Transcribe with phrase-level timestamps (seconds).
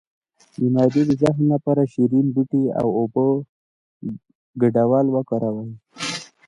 [0.59, 3.27] د معدې د زخم لپاره د شیرین بویې او اوبو
[4.61, 5.71] ګډول وکاروئ